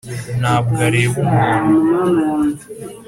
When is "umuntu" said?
1.25-1.75